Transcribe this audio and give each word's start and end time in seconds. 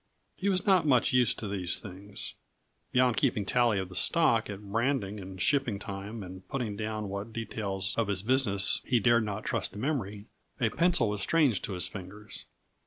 He 0.35 0.49
was 0.49 0.65
not 0.65 0.87
much 0.87 1.13
used 1.13 1.37
to 1.37 1.47
these 1.47 1.77
things; 1.77 2.33
beyond 2.91 3.17
keeping 3.17 3.45
tally 3.45 3.77
of 3.77 3.87
the 3.87 3.93
stock 3.93 4.49
at 4.49 4.59
branding 4.71 5.19
and 5.19 5.39
shipping 5.39 5.77
time 5.77 6.23
and 6.23 6.47
putting 6.47 6.75
down 6.75 7.07
what 7.07 7.31
details 7.31 7.93
of 7.97 8.07
his 8.07 8.23
business 8.23 8.81
he 8.83 8.99
dared 8.99 9.25
not 9.25 9.43
trust 9.43 9.73
to 9.73 9.77
memory, 9.77 10.25
a 10.59 10.69
pencil 10.71 11.07
was 11.07 11.21
strange 11.21 11.61
to 11.61 11.73
his 11.73 11.87
fingers. 11.87 12.45